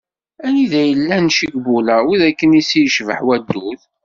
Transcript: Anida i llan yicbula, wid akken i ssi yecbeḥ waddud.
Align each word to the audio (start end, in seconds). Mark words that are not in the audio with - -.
Anida 0.45 0.79
i 0.91 0.93
llan 0.99 1.27
yicbula, 1.35 1.95
wid 2.07 2.21
akken 2.29 2.57
i 2.59 2.61
ssi 2.63 2.79
yecbeḥ 2.83 3.19
waddud. 3.27 3.81